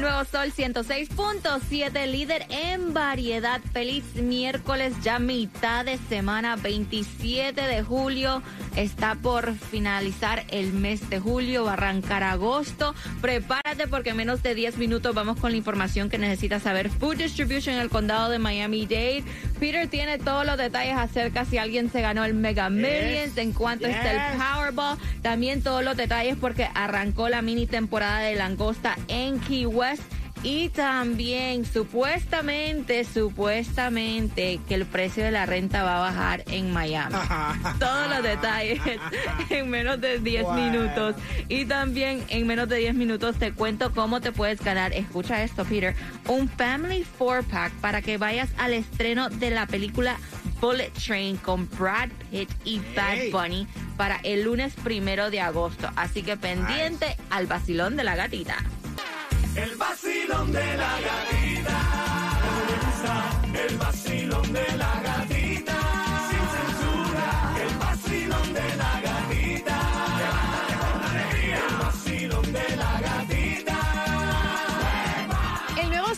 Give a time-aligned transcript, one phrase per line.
[0.00, 3.60] Nuevo Sol 106.7, líder en variedad.
[3.72, 8.42] Feliz miércoles, ya mitad de semana, 27 de julio.
[8.76, 12.94] Está por finalizar el mes de julio, va a arrancar agosto.
[13.20, 16.88] Prepárate porque en menos de 10 minutos vamos con la información que necesitas saber.
[16.90, 19.24] Food Distribution en el condado de Miami-Dade.
[19.58, 23.86] Peter tiene todos los detalles acerca si alguien se ganó el Mega Millions, en cuanto
[23.86, 24.98] está el Powerball.
[25.22, 30.02] También todos los detalles porque arrancó la mini temporada de langosta en Key West.
[30.42, 37.14] Y también supuestamente, supuestamente que el precio de la renta va a bajar en Miami.
[37.78, 38.80] Todos los detalles
[39.50, 40.54] en menos de 10 Wow.
[40.54, 41.16] minutos.
[41.48, 44.94] Y también en menos de 10 minutos te cuento cómo te puedes ganar.
[44.94, 45.94] Escucha esto, Peter.
[46.26, 50.16] Un Family 4-Pack para que vayas al estreno de la película
[50.60, 53.30] Bullet Train con Brad Pitt y Bad Hey.
[53.30, 53.66] Bunny
[53.98, 55.90] para el lunes primero de agosto.
[55.96, 58.56] Así que pendiente al vacilón de la gatita.
[59.56, 61.78] El vacilón de la gatita.
[63.52, 65.09] El vacilón de la gatita.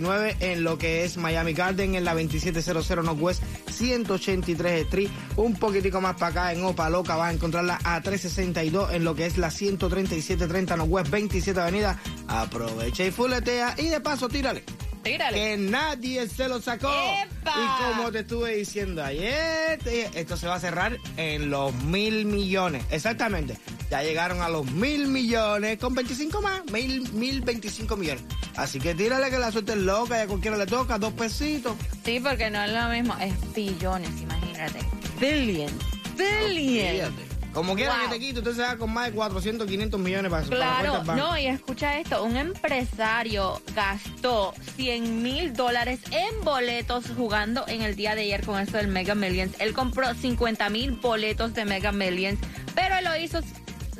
[0.00, 5.10] 3.59 en lo que es Miami Garden, en la 2700 Northwest 183 Street.
[5.36, 9.14] Un poquitico más para acá en Opa Loca vas a encontrarla a 3.62 en lo
[9.14, 11.98] que es la 13730 Northwest 27 Avenida.
[12.28, 14.64] Aprovecha y fuletea y de paso tírale
[15.04, 15.38] Tírale.
[15.38, 16.90] que nadie se lo sacó.
[16.90, 17.52] ¡Epa!
[17.56, 21.72] Y como te estuve diciendo ayer, te dije, esto se va a cerrar en los
[21.74, 22.84] mil millones.
[22.90, 23.56] Exactamente.
[23.90, 28.24] Ya llegaron a los mil millones con 25 más, mil, mil 25 millones.
[28.56, 31.74] Así que tírale que la suerte es loca y a cualquiera le toca, dos pesitos.
[32.04, 34.78] Sí, porque no es lo mismo, es billones, imagínate.
[35.20, 35.72] Billions.
[36.16, 37.10] Billions.
[37.10, 37.23] Fíjate.
[37.54, 38.02] Como quiera Wow.
[38.10, 40.80] que te quite, usted se va con más de 400, 500 millones para, para la
[40.80, 47.82] Claro, no, y escucha esto, un empresario gastó 100 mil dólares en boletos jugando en
[47.82, 49.54] el día de ayer con esto del Mega Millions.
[49.60, 52.38] Él compró 50 mil boletos de Mega Millions,
[52.74, 53.40] pero él lo hizo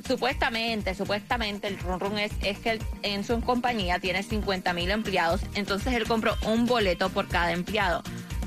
[0.07, 4.91] supuestamente, supuestamente el run run es, es que él en su compañía tiene 50 mil
[4.91, 8.03] empleados, entonces él compró un boleto por cada empleado.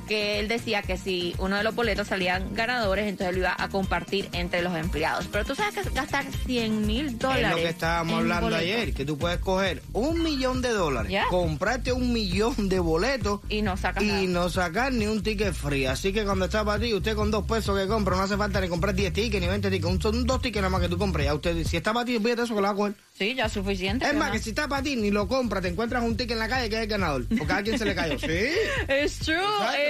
[0.07, 3.69] Que él decía que si uno de los boletos salían ganadores, entonces lo iba a
[3.69, 5.27] compartir entre los empleados.
[5.31, 7.45] Pero tú sabes que gastar 100 mil dólares.
[7.45, 11.27] Es lo que estábamos hablando ayer, que tú puedes coger un millón de dólares, Ya.
[11.29, 14.21] comprarte un millón de boletos Y no sacas y nada.
[14.23, 15.85] no sacar ni un ticket free.
[15.85, 18.61] Así que cuando está para ti, usted con dos pesos que compra, no hace falta
[18.61, 20.01] ni comprar 10 tickets ni 20 tickets.
[20.01, 21.25] Son dos tickets nada más que tú compras.
[21.25, 22.93] Ya usted, si está para ti, olvídate eso que lo va a coger.
[23.17, 24.05] Sí, ya suficiente.
[24.05, 26.33] Es ¿qué más, que si está para ti, ni lo compras, te encuentras un ticket
[26.33, 27.25] en la calle que es el ganador.
[27.35, 28.19] Porque a alguien se le cayó.
[28.19, 28.27] Sí.
[28.87, 29.37] Es true,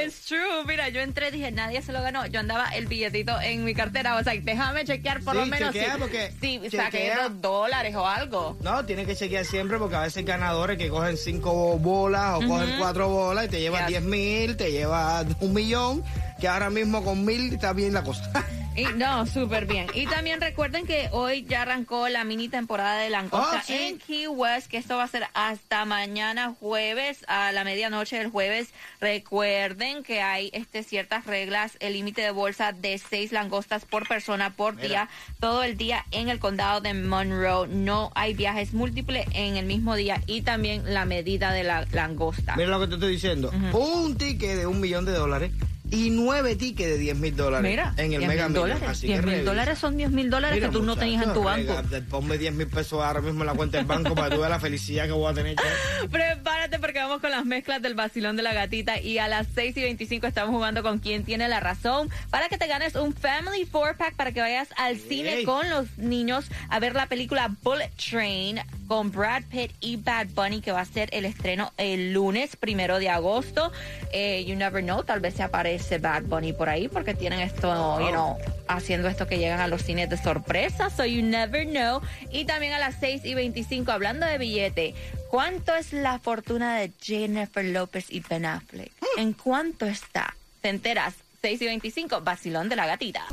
[0.06, 0.64] es true.
[0.66, 2.26] Mira, yo entré, dije, nadie se lo ganó.
[2.28, 4.16] Yo andaba el billetito en mi cartera.
[4.16, 6.84] O sea, déjame chequear por Sí, lo menos chequea, si, porque si chequea.
[6.86, 8.58] saqué dos dólares o algo.
[8.62, 12.48] No, tienes que chequear siempre porque a veces hay ganadores que cogen cinco bolas o
[12.48, 13.88] cogen cuatro bolas y te llevas Ya.
[13.88, 16.04] 10 mil, te llevas un millón,
[16.40, 18.32] que ahora mismo con mil está bien la cosa.
[18.78, 19.88] Y, no, súper bien.
[19.96, 23.74] Y también recuerden que hoy ya arrancó la mini temporada de langosta Oh, sí.
[23.74, 28.30] en Key West, que esto va a ser hasta mañana jueves, a la medianoche del
[28.30, 28.70] jueves.
[29.02, 34.52] Recuerden que hay este ciertas reglas, el límite de bolsa de seis langostas por persona
[34.54, 34.88] por Mira.
[34.88, 35.10] día,
[35.40, 37.68] todo el día en el condado de Monroe.
[37.68, 42.56] No hay viajes múltiples en el mismo día y también la medida de la langosta.
[42.56, 43.52] Mira lo que te estoy diciendo.
[43.74, 45.52] Un ticket de un millón de dólares
[45.92, 48.84] y nueve tickets de 10 mil dólares Mira, en el 10 Mega dólares.
[48.88, 51.34] Así 10 que mil dólares son 10 mil dólares Mira, que tú no tenías en
[51.34, 51.74] tu banco.
[51.82, 54.42] rega- Ponme 10 mil pesos ahora mismo en la cuenta del banco para que tú
[54.42, 55.56] veas la felicidad que voy a tener.
[56.12, 59.76] Prepárate porque vamos con las mezclas del vacilón de la gatita y a las 6
[59.78, 63.66] y 25 estamos jugando con quien tiene la razón para que te ganes un Family
[63.66, 67.92] Four Pack para que vayas al cine con los niños a ver la película Bullet
[68.10, 72.56] Train con Brad Pitt y Bad Bunny que va a ser el estreno el lunes
[72.56, 73.72] primero de agosto.
[74.12, 78.00] Eh, you never know, tal vez se aparece Bad Bunny por ahí porque tienen esto,
[78.00, 78.38] you know,
[78.68, 82.02] haciendo esto que llegan a los cines de sorpresa, so you never know.
[82.32, 84.96] Y también a las 6 y 25, hablando de billete,
[85.30, 88.92] ¿cuánto es la fortuna de Jennifer López y Ben Affleck?
[89.18, 90.36] ¿En cuánto está?
[90.62, 91.14] Te enteras.
[91.42, 93.26] 6 y 25, vacilón de la gatita.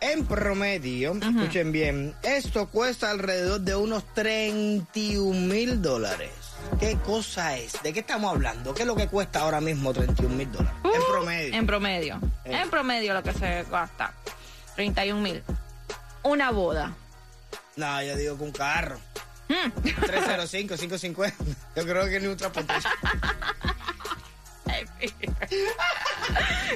[0.01, 6.31] En promedio, escuchen bien, esto cuesta alrededor de unos 31 mil dólares.
[6.79, 7.83] ¿Qué cosa es?
[7.83, 8.75] ¿De qué estamos hablando?
[8.75, 10.75] ¿Qué es lo que cuesta ahora mismo 31 mil dólares?
[10.85, 11.55] en promedio.
[11.55, 12.21] En promedio.
[12.45, 12.61] Eh.
[12.63, 14.15] En promedio lo que se gasta.
[14.77, 15.43] 31 mil.
[16.23, 16.95] Una boda.
[17.77, 18.99] No, yo digo que un carro.
[19.49, 19.71] Hmm.
[19.83, 21.45] 305, 550.
[21.77, 22.93] Yo creo que ni un transportación.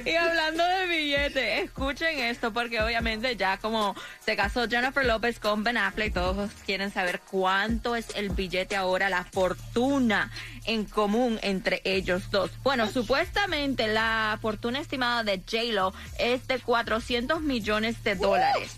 [0.05, 5.65] Y hablando de billetes, escuchen esto porque obviamente ya como se casó Jennifer López con
[5.65, 10.31] Ben Affleck, todos quieren saber cuánto es el billete ahora, la fortuna
[10.67, 12.51] en común entre ellos dos.
[12.63, 18.77] Bueno, supuestamente la fortuna estimada de J-Lo es de 400 millones de dólares.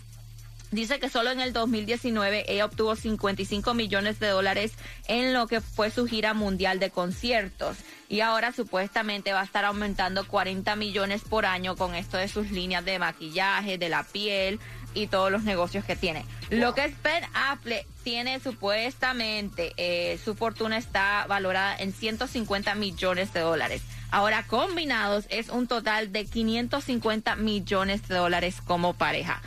[0.71, 4.73] Dice que solo en el 2019 ella obtuvo 55 millones de dólares
[5.07, 7.77] en lo que fue su gira mundial de conciertos.
[8.09, 12.51] Y ahora supuestamente va a estar aumentando 40 millones por año con esto de sus
[12.51, 14.59] líneas de maquillaje, de la piel
[14.93, 16.25] y todos los negocios que tiene.
[16.49, 23.31] Lo que es Ben Affleck tiene supuestamente, eh, su fortuna está valorada en 150 millones
[23.31, 23.83] de dólares.
[24.11, 29.41] Ahora combinados es un total de 550 millones de dólares como pareja.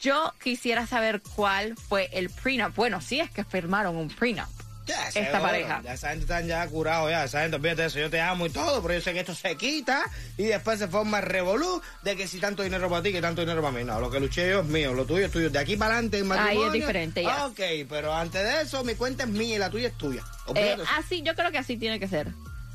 [0.00, 2.74] Yo quisiera saber cuál fue el prenup.
[2.74, 4.46] Bueno, sí es que firmaron un prenup.
[4.86, 5.42] Ya, Esta seguro.
[5.42, 5.82] pareja.
[5.84, 7.22] Ya esa gente están ya curados ya.
[7.24, 7.98] Esa gente, olvídate eso.
[8.00, 10.02] Yo te amo y todo, pero yo sé que esto se quita
[10.36, 13.42] y después se forma el revolú de que si tanto dinero para ti, que tanto
[13.42, 13.84] dinero para mí.
[13.84, 15.48] No, lo que luché yo es mío, lo tuyo es tuyo.
[15.50, 16.72] De aquí para adelante en Ahí es matrimonio.
[16.72, 17.46] diferente, ya.
[17.46, 20.24] Ok, pero antes de eso, mi cuenta es mía y la tuya es tuya.
[20.56, 22.28] Eh, así, yo creo que así tiene que ser.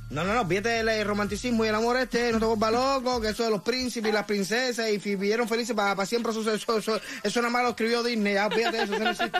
[0.09, 3.29] No, no, no, del eh, romanticismo y el amor este, no te vuelvas loco, que
[3.29, 7.01] eso de los príncipes y las princesas y vivieron felices para, siempre, eso, eso, eso,
[7.23, 9.39] eso nada más lo escribió Disney, ya, olvídate de eso, eso no existe.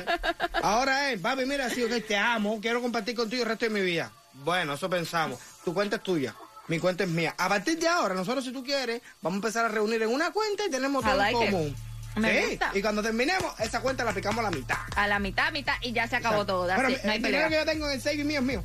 [0.64, 3.82] Ahora es, papi, mira, sí, ok, te amo, quiero compartir contigo el resto de mi
[3.82, 4.12] vida.
[4.34, 6.36] Bueno, eso pensamos, tu cuenta es tuya.
[6.68, 7.36] Mi cuenta es mía.
[7.38, 10.32] A partir de ahora, nosotros, si tú quieres, vamos a empezar a reunir en una
[10.32, 11.52] cuenta y tenemos todo like en it.
[11.52, 11.76] común.
[12.16, 12.72] Me Sí, gusta.
[12.74, 14.78] Y cuando terminemos, esa cuenta la picamos a la mitad.
[14.96, 16.64] A la mitad, mitad y ya se acabó todo.
[16.64, 17.50] Bueno, hay el dinero pelea.
[17.50, 18.64] que yo tengo en el saving mío es mío.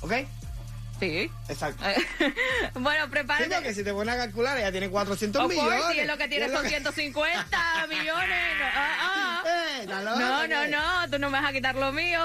[0.00, 0.12] ¿Ok?
[1.00, 1.30] Sí.
[1.48, 1.84] Exacto.
[2.74, 3.54] bueno, Sí, prepárate.
[3.54, 5.96] porque si te pones a calcular, ella tiene 400 Of course, millones.
[5.96, 8.56] y es lo que tiene son que- 150 millones.
[8.58, 9.42] No, ah, ah.
[9.80, 12.20] Eh, No, no, no, tú no me vas a quitar lo mío.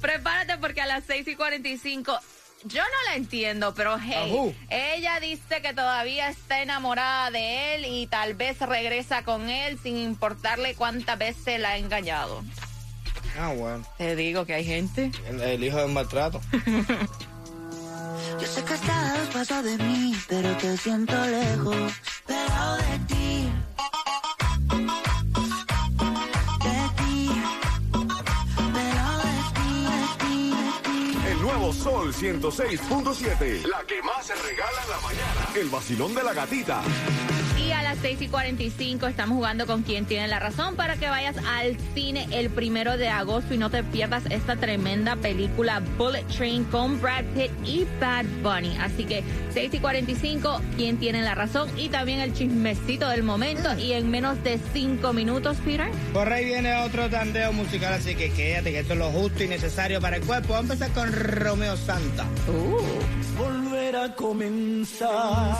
[0.00, 2.18] Prepárate porque a las 6 y 45.
[2.64, 4.54] Yo no la entiendo, pero hey, Ajú.
[4.68, 9.96] ella dice que todavía está enamorada de él y tal vez regresa con él sin
[9.96, 12.42] importarle cuántas veces la ha engañado.
[13.38, 13.86] Ah, bueno.
[13.96, 15.12] Te digo que hay gente.
[15.28, 16.40] El, el hijo del maltrato.
[18.40, 21.92] Yo sé que estás paso de mí, pero te siento lejos,
[22.24, 23.50] pero de ti.
[26.64, 27.30] De ti.
[28.74, 31.28] Pero de ti, de ti, de ti.
[31.32, 33.66] El nuevo Sol 106.7.
[33.66, 35.48] La que más se regala en la mañana.
[35.56, 36.82] El vacilón de la gatita.
[37.78, 41.08] A las las 6 y 45 estamos jugando con quien tiene la razón para que
[41.08, 46.24] vayas al cine el primero de agosto y no te pierdas esta tremenda película Bullet
[46.24, 48.76] Train con Brad Pitt y Bad Bunny.
[48.78, 49.22] Así que
[49.54, 54.10] 6 y 45, quien tiene la razón y también el chismecito del momento y en
[54.10, 55.88] menos de 5 minutos, Peter.
[56.12, 59.46] Por ahí viene otro tandeo musical, así que quédate que esto es lo justo y
[59.46, 60.54] necesario para el cuerpo.
[60.54, 62.26] Vamos a empezar con Romeo Santa.
[62.48, 63.67] Uh.
[63.88, 65.56] Volver a comenzar.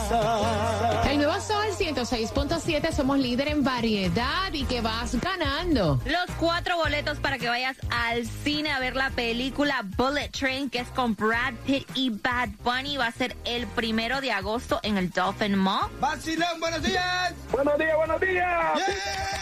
[1.08, 5.98] El nuevo Sol 106.7, somos líder en variedad y que vas ganando.
[6.04, 10.80] Los cuatro boletos para que vayas al cine a ver la película Bullet Train, que
[10.80, 14.98] es con Brad Pitt y Bad Bunny, va a ser el primero de agosto en
[14.98, 15.90] el Dolphin Mall.
[15.98, 17.32] Vacilón, buenos días.
[17.50, 18.74] Buenos días, buenos días.
[18.76, 19.38] ¡Yeah!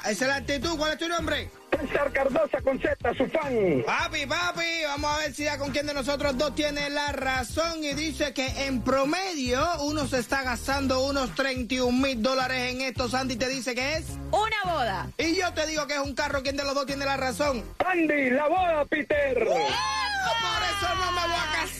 [0.00, 0.76] Esa es la actitud.
[0.76, 1.50] ¿Cuál es tu nombre?
[1.80, 3.82] César Cardosa con Z, su fan.
[3.86, 7.84] Papi, papi, vamos a ver si ya con quién de nosotros dos tiene la razón
[7.84, 13.08] y dice que en promedio uno se está gastando unos 31 mil dólares en esto.
[13.08, 14.06] Sandy te dice que es.
[14.32, 15.10] Una boda.
[15.18, 16.42] Y yo te digo que es un carro.
[16.42, 17.64] ¿Quién de los dos tiene la razón?
[17.78, 19.38] Andy, la boda, Peter.
[19.38, 21.77] Por eso no me voy a casar.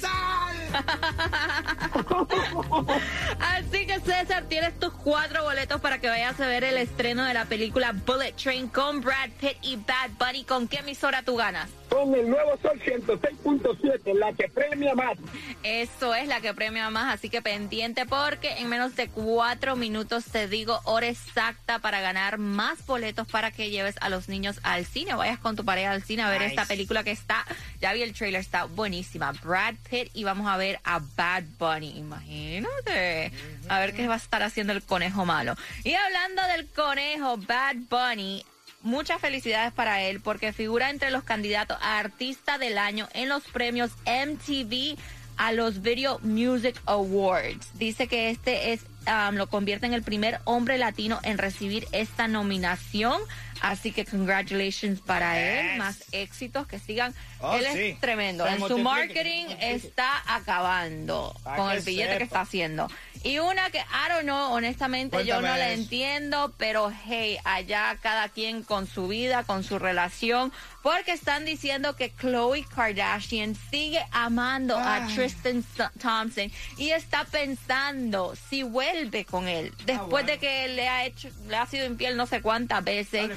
[3.41, 7.35] Así que César, tienes tus cuatro boletos para que vayas a ver el estreno de
[7.35, 10.45] la película Bullet Train con Brad Pitt y Bad Bunny.
[10.45, 11.69] ¿Con qué emisora tú ganas?
[11.89, 15.17] Con el nuevo Sol 106.7, la que premia más.
[15.63, 20.27] Eso es la que premia más, así que pendiente porque en menos de cuatro minutos
[20.27, 24.85] te digo hora exacta para ganar más boletos para que lleves a los niños al
[24.85, 25.15] cine.
[25.15, 26.51] Vayas con tu pareja al cine a ver Nice.
[26.55, 27.45] esta película que está,
[27.81, 29.33] ya vi el trailer, está buenísima.
[29.33, 33.33] Brad Pitt y vamos a ver a Bad Bunny, imagínate.
[33.69, 35.55] A ver qué va a estar haciendo el conejo malo.
[35.85, 38.45] Y hablando del conejo, Bad Bunny.
[38.83, 43.43] Muchas felicidades para él porque figura entre los candidatos a Artista del Año en los
[43.45, 44.97] premios MTV
[45.39, 47.71] a los Video Music Awards.
[47.75, 52.29] Dice que este es um, lo convierte en el primer hombre latino en recibir esta
[52.29, 53.21] nominación.
[53.61, 57.15] Así que congratulations para él, más éxitos que sigan.
[57.41, 57.79] Oh, él sí.
[57.91, 58.45] es tremendo.
[58.47, 62.19] Se en su marketing está acabando Pa' con el billete sepa.
[62.19, 62.89] que está haciendo.
[63.25, 65.81] Y una que, I don't know, honestamente yo no la eso.
[65.83, 70.53] entiendo, pero hey, allá cada quien con su vida, con su relación,
[70.85, 75.05] porque están diciendo que Khloe Kardashian sigue amando a.
[75.09, 80.29] Tristan Th- Thompson y está pensando si vuelve con él después Ah, bueno.
[80.29, 83.31] de que le ha hecho, le ha sido infiel no sé cuántas veces.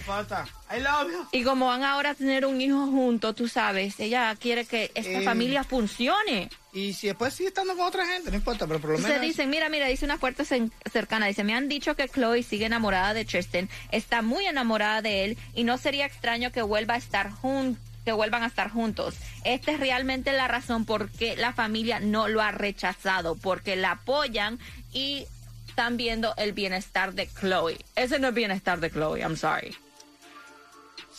[0.72, 1.26] I love you.
[1.32, 5.20] Y como van ahora a tener un hijo juntos, tú sabes, ella quiere que esta
[5.20, 6.50] Eh, familia funcione.
[6.74, 9.22] Y si después sigue estando con otra gente, no importa, pero por lo Se menos.
[9.22, 10.44] dicen, mira, mira, dice una fuerte
[10.92, 15.26] cercana, dice, me han dicho que Chloe sigue enamorada de Tristan, está muy enamorada de
[15.26, 19.14] él y no sería extraño que vuelva a estar juntos que vuelvan a estar juntos.
[19.44, 23.92] Esta es realmente la razón por qué la familia no lo ha rechazado, porque la
[23.92, 24.58] apoyan
[24.92, 25.28] y
[25.68, 27.78] están viendo el bienestar de Chloe.
[27.96, 29.76] Ese no es bienestar de Chloe, I'm sorry.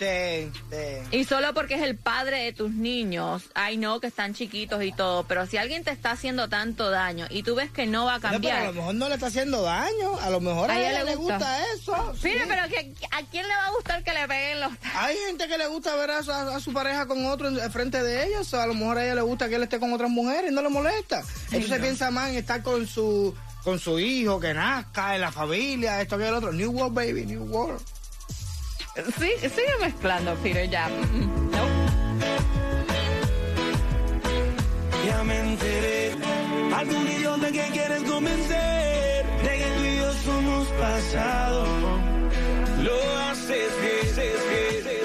[0.02, 1.18] Sí, sí.
[1.18, 4.90] Y solo porque es el padre de tus niños, ay no, que están chiquitos y
[4.90, 8.14] todo, pero si alguien te está haciendo tanto daño y tú ves que no va
[8.14, 10.18] a No, pero a cambiar, lo mejor no le está haciendo daño.
[10.20, 12.14] A lo mejor a, ella, le gusta, eso.
[12.20, 12.30] sí.
[12.32, 15.46] Mira, pero que, ¿a quién le va a gustar que le peguen los Hay gente
[15.46, 18.52] que le gusta ver a su, a su pareja con otro en, frente de ellos.
[18.54, 20.62] A lo mejor a ella le gusta que él esté con otras mujeres y no
[20.62, 21.22] le molesta.
[21.52, 23.32] Entonces piensa más en estar con su
[23.62, 26.52] con su hijo, que nazca, en la familia, esto que el otro.
[26.52, 27.80] New World, baby, New World.
[28.94, 30.88] Sí, sigue mezclando, Peter, ya.
[30.88, 31.64] No.
[35.06, 36.12] Ya me enteré.
[36.76, 41.64] Algún idiota que quieres convencer de que tú y yo somos pasado.
[42.82, 45.01] Lo haces bien, haces bien,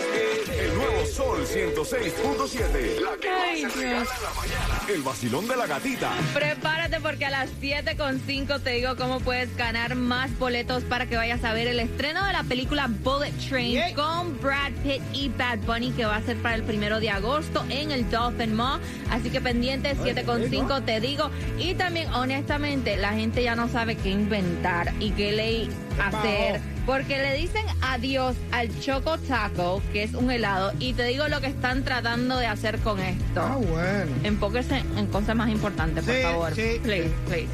[1.18, 3.02] Sol 106.7.
[3.02, 4.82] La que Ay, más se regala en la mañana.
[4.88, 6.12] El vacilón de la gatita.
[6.32, 11.44] Prepárate porque a las 7.5 te digo cómo puedes ganar más boletos para que vayas
[11.44, 13.96] a ver el estreno de la película Bullet Train Yeah.
[13.96, 17.66] con Brad Pitt y Bad Bunny que va a ser para el primero de agosto
[17.70, 18.80] en el Dolphin Mall.
[19.10, 21.32] Así que pendiente, 7.5 te digo.
[21.58, 25.70] Y también, honestamente, la gente ya no sabe qué inventar y qué ley
[26.00, 26.62] hacer.
[26.88, 31.42] Porque le dicen adiós al Choco Taco, que es un helado, y te digo lo
[31.42, 33.42] que están tratando de hacer con esto.
[33.42, 34.10] Ah, bueno.
[34.24, 36.56] Enfóquese en cosas más importantes, por Sí, favor.
[36.56, 37.14] sí, please, sí.
[37.28, 37.48] please.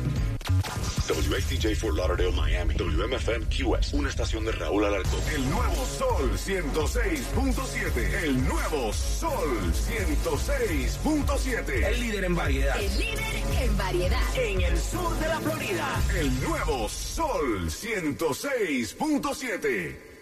[1.08, 2.74] WXTJ for Lauderdale, Miami.
[2.76, 3.94] WMFM QS.
[3.94, 5.20] Una estación de Raúl Alarcón.
[5.36, 8.24] El nuevo Sol 106.7.
[8.24, 11.88] El nuevo Sol 106.7.
[11.88, 12.80] El líder en variedad.
[12.80, 14.22] El líder en variedad.
[14.36, 16.02] En el sur de la Florida.
[16.18, 20.13] El nuevo Sol 106.7.